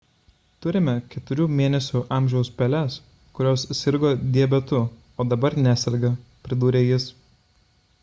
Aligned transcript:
turime 0.65 0.93
4 1.15 1.45
mėnesių 1.59 2.01
amžiaus 2.17 2.49
peles 2.63 2.97
kurios 3.39 3.67
sirgo 3.83 4.15
diabetu 4.39 4.83
o 5.25 5.31
dabar 5.35 5.61
neserga– 5.69 6.15
pridūrė 6.49 6.87
jis 6.87 7.11